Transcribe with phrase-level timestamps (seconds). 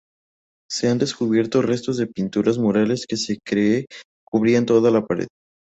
[0.67, 3.85] Se han descubierto restos de pinturas murales que se cree
[4.25, 5.27] cubrían toda la pared.